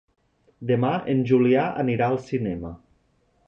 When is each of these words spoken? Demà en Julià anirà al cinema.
Demà 0.71 0.93
en 1.13 1.21
Julià 1.33 1.67
anirà 1.85 2.11
al 2.15 2.21
cinema. 2.33 2.73